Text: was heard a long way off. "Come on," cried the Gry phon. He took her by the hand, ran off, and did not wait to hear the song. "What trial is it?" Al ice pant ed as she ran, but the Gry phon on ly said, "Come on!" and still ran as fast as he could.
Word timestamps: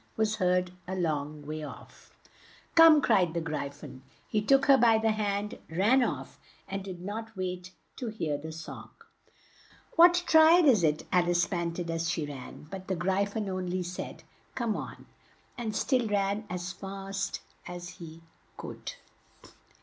was 0.17 0.37
heard 0.37 0.71
a 0.87 0.95
long 0.95 1.45
way 1.45 1.63
off. 1.63 2.17
"Come 2.73 2.95
on," 2.95 3.01
cried 3.03 3.35
the 3.35 3.39
Gry 3.39 3.69
phon. 3.69 4.01
He 4.27 4.41
took 4.41 4.65
her 4.65 4.75
by 4.75 4.97
the 4.97 5.11
hand, 5.11 5.59
ran 5.69 6.01
off, 6.01 6.39
and 6.67 6.83
did 6.83 7.01
not 7.03 7.37
wait 7.37 7.69
to 7.97 8.07
hear 8.07 8.35
the 8.35 8.51
song. 8.51 8.89
"What 9.97 10.23
trial 10.25 10.65
is 10.67 10.81
it?" 10.83 11.05
Al 11.11 11.29
ice 11.29 11.45
pant 11.45 11.79
ed 11.79 11.91
as 11.91 12.09
she 12.09 12.25
ran, 12.25 12.63
but 12.71 12.87
the 12.87 12.95
Gry 12.95 13.25
phon 13.25 13.47
on 13.47 13.69
ly 13.69 13.83
said, 13.83 14.23
"Come 14.55 14.75
on!" 14.75 15.05
and 15.55 15.75
still 15.75 16.07
ran 16.07 16.45
as 16.49 16.71
fast 16.73 17.41
as 17.67 17.89
he 18.01 18.23
could. 18.57 18.93